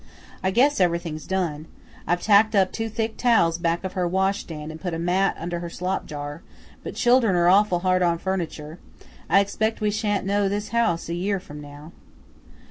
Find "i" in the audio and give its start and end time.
0.41-0.49, 9.29-9.41